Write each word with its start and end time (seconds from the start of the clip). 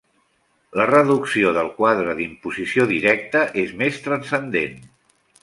La 0.79 0.85
reducció 0.91 1.51
del 1.57 1.69
quadre 1.81 2.15
d'imposició 2.21 2.87
directa 2.93 3.45
és 3.67 3.77
més 3.83 4.01
transcendent. 4.09 4.77